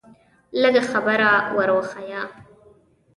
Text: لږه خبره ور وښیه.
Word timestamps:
لږه 0.61 0.81
خبره 0.91 1.31
ور 1.55 1.69
وښیه. 1.75 2.21